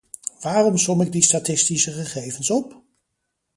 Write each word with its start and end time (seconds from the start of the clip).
Waarom 0.41 0.77
som 0.77 1.01
ik 1.01 1.11
die 1.11 1.21
statistische 1.21 1.91
gegevens 1.91 2.49
op? 2.49 2.81